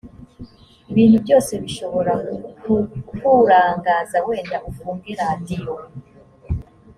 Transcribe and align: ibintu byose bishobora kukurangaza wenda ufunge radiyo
ibintu 0.91 1.17
byose 1.23 1.51
bishobora 1.63 2.13
kukurangaza 2.63 4.17
wenda 4.27 4.57
ufunge 4.69 5.11
radiyo 5.21 5.73